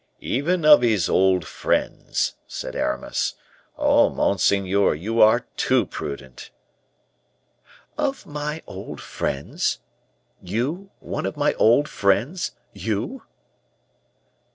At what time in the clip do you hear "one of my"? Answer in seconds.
11.01-11.53